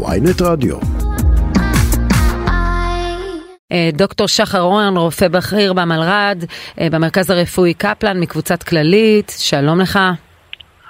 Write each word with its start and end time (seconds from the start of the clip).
ויינט 0.00 0.42
רדיו. 0.42 0.76
דוקטור 3.92 4.28
שחר 4.28 4.60
אורן, 4.60 4.96
רופא 4.96 5.28
בכיר 5.28 5.72
במלר"ד, 5.72 6.36
במרכז 6.92 7.30
הרפואי 7.30 7.74
קפלן 7.74 8.20
מקבוצת 8.20 8.62
כללית, 8.62 9.32
שלום 9.38 9.80
לך. 9.80 9.98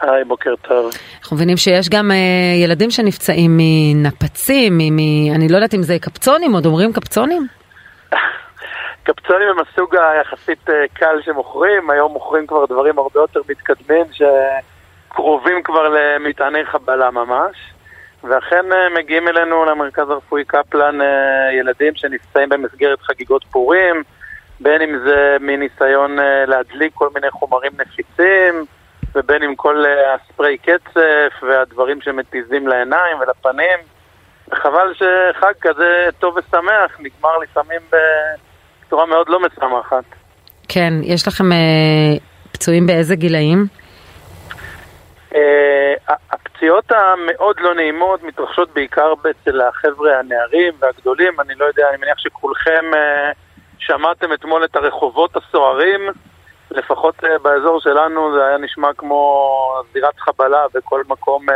היי, 0.00 0.24
בוקר 0.24 0.54
טוב. 0.62 0.90
אנחנו 1.20 1.36
מבינים 1.36 1.56
שיש 1.56 1.88
גם 1.88 2.10
uh, 2.10 2.14
ילדים 2.64 2.90
שנפצעים 2.90 3.56
מנפצים, 3.56 4.78
מ... 4.78 4.96
מ... 4.96 4.98
אני 5.34 5.48
לא 5.48 5.56
יודעת 5.56 5.74
אם 5.74 5.82
זה 5.82 5.98
קפצונים, 6.00 6.54
עוד 6.54 6.66
אומרים 6.66 6.92
קפצונים? 6.92 7.46
קפצונים 9.06 9.48
הם 9.48 9.56
הסוג 9.58 9.96
היחסית 9.96 10.64
קל 10.92 11.16
שמוכרים, 11.24 11.90
היום 11.90 12.12
מוכרים 12.12 12.46
כבר 12.46 12.64
דברים 12.66 12.98
הרבה 12.98 13.20
יותר 13.20 13.40
מתקדמים 13.48 14.04
שקרובים 14.12 15.62
כבר 15.62 15.88
למטעני 15.88 16.64
חבלה 16.64 17.10
ממש. 17.10 17.56
ואכן 18.24 18.72
uh, 18.72 18.98
מגיעים 18.98 19.28
אלינו 19.28 19.64
למרכז 19.64 20.10
הרפואי 20.10 20.44
קפלן 20.44 21.00
uh, 21.00 21.04
ילדים 21.60 21.94
שנפצעים 21.94 22.48
במסגרת 22.48 23.00
חגיגות 23.02 23.44
פורים, 23.44 24.02
בין 24.60 24.82
אם 24.82 24.98
זה 25.04 25.36
מניסיון 25.40 26.18
uh, 26.18 26.22
להדליק 26.46 26.92
כל 26.94 27.08
מיני 27.14 27.30
חומרים 27.30 27.72
נפיצים, 27.78 28.64
ובין 29.14 29.42
אם 29.42 29.54
כל 29.54 29.84
הספרי 30.14 30.58
קצף 30.58 31.42
והדברים 31.42 32.00
שמתיזים 32.00 32.68
לעיניים 32.68 33.16
ולפנים. 33.20 33.78
וחבל 34.52 34.92
שחג 34.94 35.52
כזה 35.60 36.08
טוב 36.18 36.36
ושמח 36.36 37.00
נגמר 37.00 37.38
לפעמים 37.38 37.80
בצורה 38.86 39.06
מאוד 39.06 39.28
לא 39.28 39.40
משמחת. 39.40 40.04
כן, 40.68 40.94
יש 41.02 41.28
לכם 41.28 41.52
אה, 41.52 41.58
פצועים 42.52 42.86
באיזה 42.86 43.16
גילאים? 43.16 43.66
אה, 45.34 45.94
הפציעות 46.62 46.92
המאוד 46.92 47.60
לא 47.60 47.74
נעימות 47.74 48.22
מתרחשות 48.22 48.70
בעיקר 48.74 49.12
אצל 49.30 49.60
החבר'ה 49.60 50.18
הנערים 50.18 50.74
והגדולים. 50.78 51.40
אני 51.40 51.54
לא 51.54 51.64
יודע, 51.64 51.88
אני 51.88 51.96
מניח 51.96 52.18
שכולכם 52.18 52.84
אה, 52.94 53.32
שמעתם 53.78 54.32
אתמול 54.32 54.64
את 54.64 54.76
הרחובות 54.76 55.36
הסוערים. 55.36 56.00
לפחות 56.70 57.24
uh, 57.24 57.38
באזור 57.42 57.80
שלנו 57.80 58.34
זה 58.34 58.46
היה 58.46 58.58
נשמע 58.58 58.88
כמו 58.98 59.48
זירת 59.92 60.18
חבלה, 60.18 60.64
בכל 60.74 61.02
מקום 61.08 61.48
uh, 61.48 61.52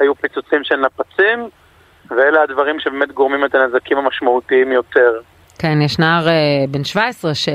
היו 0.00 0.14
פיצוצים 0.14 0.64
של 0.64 0.76
נפצים, 0.76 1.48
ואלה 2.10 2.42
הדברים 2.42 2.80
שבאמת 2.80 3.12
גורמים 3.12 3.44
את 3.44 3.54
הנזקים 3.54 3.98
המשמעותיים 3.98 4.72
יותר. 4.72 5.20
כן, 5.62 5.82
יש 5.82 5.98
נער 5.98 6.26
uh, 6.26 6.70
בן 6.70 6.84
17 6.84 7.34
ש, 7.34 7.48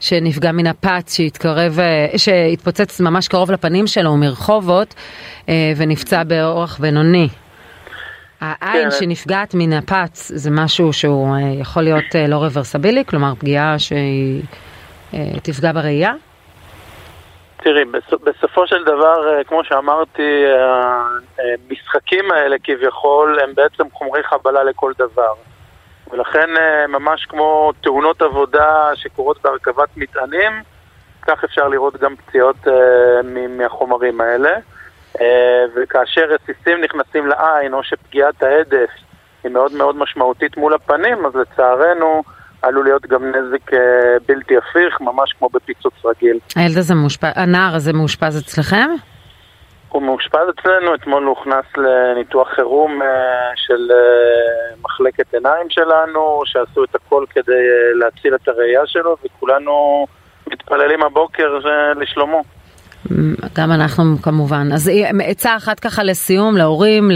שנפגע 0.00 0.52
מנפץ, 0.52 1.16
שהתקרב, 1.16 1.78
uh, 1.78 2.18
שהתפוצץ 2.18 3.00
ממש 3.00 3.28
קרוב 3.28 3.50
לפנים 3.50 3.86
שלו 3.86 4.16
מרחובות, 4.16 4.94
uh, 4.94 5.48
ונפצע 5.76 6.24
באורח 6.24 6.78
בינוני. 6.78 7.28
העין 8.40 8.90
כן. 8.90 8.96
שנפגעת 8.98 9.54
מנפץ 9.54 10.32
זה 10.34 10.50
משהו 10.50 10.92
שהוא 10.92 11.36
יכול 11.60 11.82
להיות 11.82 12.04
לא 12.28 12.36
רוורסבילי, 12.36 13.04
כלומר 13.04 13.34
פגיעה 13.34 13.78
שהיא... 13.78 14.42
תפגע 15.42 15.72
בראייה? 15.72 16.12
תראי, 17.56 17.84
בסופו 18.24 18.66
של 18.66 18.84
דבר, 18.84 19.42
כמו 19.46 19.64
שאמרתי, 19.64 20.44
המשחקים 21.38 22.30
האלה 22.30 22.56
כביכול 22.64 23.38
הם 23.42 23.54
בעצם 23.54 23.84
חומרי 23.92 24.22
חבלה 24.22 24.64
לכל 24.64 24.92
דבר. 24.98 25.32
ולכן 26.10 26.50
ממש 26.88 27.26
כמו 27.28 27.72
תאונות 27.80 28.22
עבודה 28.22 28.90
שקורות 28.94 29.42
בהרכבת 29.42 29.88
מטענים, 29.96 30.52
כך 31.22 31.44
אפשר 31.44 31.68
לראות 31.68 31.96
גם 31.96 32.16
פציעות 32.16 32.56
מהחומרים 33.48 34.20
האלה. 34.20 34.50
וכאשר 35.76 36.22
רסיסים 36.28 36.80
נכנסים 36.80 37.26
לעין 37.26 37.74
או 37.74 37.82
שפגיעת 37.82 38.42
ההדף 38.42 38.90
היא 39.44 39.52
מאוד 39.52 39.72
מאוד 39.72 39.96
משמעותית 39.96 40.56
מול 40.56 40.74
הפנים, 40.74 41.26
אז 41.26 41.34
לצערנו 41.34 42.22
עלול 42.62 42.84
להיות 42.84 43.06
גם 43.06 43.24
נזק 43.24 43.70
בלתי 44.28 44.56
הפיך, 44.56 45.00
ממש 45.00 45.32
כמו 45.38 45.48
בפיצוץ 45.48 45.94
רגיל. 46.04 46.38
הילד 46.56 46.76
הזה 46.76 46.94
מאושפז, 46.94 47.28
הנער 47.34 47.74
הזה 47.74 47.92
מאושפז 47.92 48.38
אצלכם? 48.44 48.90
הוא 49.88 50.02
מאושפז 50.02 50.40
אצלנו, 50.60 50.94
אתמול 50.94 51.24
הוא 51.24 51.30
הוכנס 51.30 51.64
לניתוח 51.76 52.48
חירום 52.48 53.00
של 53.56 53.90
מחלקת 55.00 55.34
עיניים 55.34 55.70
שלנו, 55.70 56.42
שעשו 56.44 56.84
את 56.84 56.94
הכל 56.94 57.24
כדי 57.30 57.68
להציל 57.94 58.34
את 58.34 58.48
הראייה 58.48 58.86
שלו, 58.86 59.16
וכולנו 59.24 60.06
מתפללים 60.46 61.02
הבוקר 61.02 61.58
לשלומו. 61.96 62.42
גם 63.56 63.72
אנחנו 63.72 64.04
כמובן. 64.22 64.68
אז 64.74 64.90
עצה 65.24 65.56
אחת 65.56 65.80
ככה 65.80 66.02
לסיום, 66.04 66.56
להורים, 66.56 67.10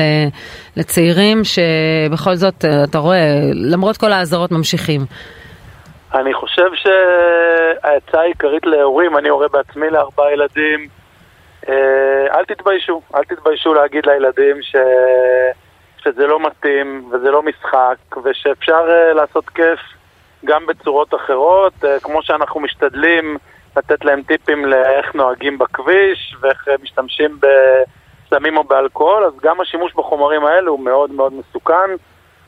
לצעירים, 0.77 1.43
שבכל 1.45 2.35
זאת, 2.35 2.65
אתה 2.91 2.99
רואה, 2.99 3.35
למרות 3.55 3.97
כל 3.97 4.13
האזהרות 4.13 4.51
ממשיכים. 4.51 5.01
אני 6.15 6.35
חושב 6.35 6.71
שהעצה 6.75 8.21
העיקרית 8.21 8.67
להורים, 8.67 9.19
אני 9.19 9.29
הורה 9.29 9.49
בעצמי 9.49 9.91
לארבעה 9.91 10.33
ילדים, 10.33 10.89
אל 12.35 12.45
תתביישו, 12.49 13.01
אל 13.15 13.25
תתביישו 13.25 13.75
להגיד 13.75 14.07
לילדים 14.07 14.63
ש... 14.63 14.77
שזה 16.05 16.27
לא 16.27 16.41
מתאים 16.47 17.11
וזה 17.13 17.31
לא 17.31 17.43
משחק 17.43 18.17
ושאפשר 18.25 18.85
לעשות 19.15 19.49
כיף 19.49 19.81
גם 20.45 20.67
בצורות 20.67 21.15
אחרות, 21.15 21.73
כמו 22.03 22.23
שאנחנו 22.23 22.61
משתדלים 22.61 23.37
לתת 23.77 24.05
להם 24.05 24.23
טיפים 24.23 24.65
לאיך 24.65 25.15
נוהגים 25.15 25.59
בכביש 25.59 26.37
ואיך 26.41 26.69
משתמשים 26.83 27.39
בסמים 27.41 28.57
או 28.57 28.65
באלכוהול, 28.65 29.25
אז 29.25 29.33
גם 29.43 29.61
השימוש 29.61 29.93
בחומרים 29.95 30.45
האלה 30.45 30.71
הוא 30.71 30.81
מאוד 30.81 31.11
מאוד 31.11 31.33
מסוכן 31.33 31.91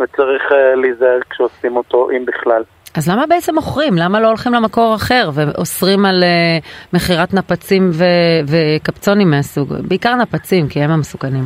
וצריך 0.00 0.42
להיזהר 0.76 1.18
כשעושים 1.30 1.76
אותו, 1.76 2.10
אם 2.10 2.24
בכלל. 2.26 2.62
אז 2.96 3.08
למה 3.08 3.26
בעצם 3.26 3.54
מוכרים? 3.54 3.94
למה 3.96 4.20
לא 4.20 4.28
הולכים 4.28 4.52
למקור 4.52 4.94
אחר 4.94 5.30
ואוסרים 5.34 6.06
על 6.06 6.22
uh, 6.22 6.64
מכירת 6.92 7.34
נפצים 7.34 7.90
ו- 7.92 8.40
וקפצונים 8.48 9.30
מהסוג? 9.30 9.68
בעיקר 9.88 10.14
נפצים, 10.14 10.68
כי 10.68 10.80
הם 10.80 10.90
המסוכנים. 10.90 11.44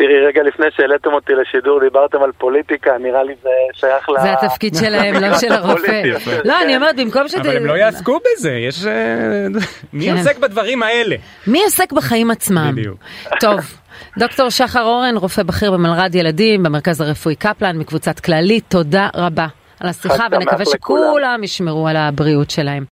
תראי, 0.00 0.26
רגע 0.26 0.42
לפני 0.42 0.66
שהעליתם 0.76 1.12
אותי 1.12 1.32
לשידור, 1.32 1.80
דיברתם 1.80 2.22
על 2.22 2.32
פוליטיקה, 2.38 2.90
נראה 2.98 3.22
לי 3.22 3.34
זה 3.42 3.48
שייך 3.72 4.08
ל... 4.08 4.20
זה 4.22 4.32
התפקיד 4.32 4.74
שלהם, 4.74 5.14
לא 5.14 5.38
של 5.38 5.52
הרופא. 5.52 6.02
לא, 6.44 6.62
אני 6.62 6.76
אומרת, 6.76 6.96
במקום 6.96 7.28
ש... 7.28 7.34
אבל 7.34 7.56
הם 7.56 7.66
לא 7.66 7.72
יעסקו 7.72 8.18
בזה, 8.18 8.50
יש... 8.50 8.84
מי 9.92 10.10
עוסק 10.10 10.38
בדברים 10.38 10.82
האלה? 10.82 11.16
מי 11.46 11.64
עוסק 11.64 11.92
בחיים 11.92 12.30
עצמם? 12.30 12.70
בדיוק. 12.72 12.98
טוב. 13.40 13.60
דוקטור 14.18 14.50
שחר 14.50 14.82
אורן, 14.82 15.16
רופא 15.16 15.42
בכיר 15.42 15.72
במלר"ד 15.72 16.14
ילדים 16.14 16.62
במרכז 16.62 17.00
הרפואי 17.00 17.34
קפלן 17.34 17.78
מקבוצת 17.78 18.20
כללית, 18.20 18.64
תודה 18.68 19.08
רבה 19.14 19.46
על 19.80 19.88
השיחה 19.88 20.26
ונקווה 20.30 20.64
שכולם 20.64 21.40
ישמרו 21.44 21.88
על 21.88 21.96
הבריאות 21.96 22.50
שלהם. 22.50 22.90